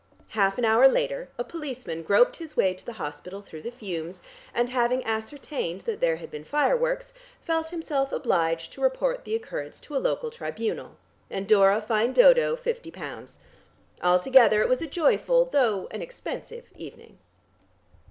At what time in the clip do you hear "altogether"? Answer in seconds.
14.01-14.59